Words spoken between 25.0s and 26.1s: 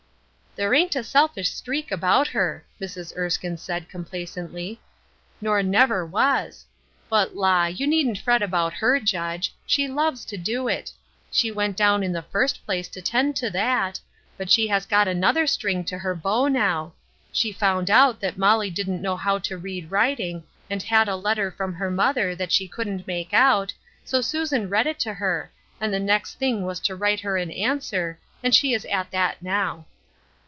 her, and the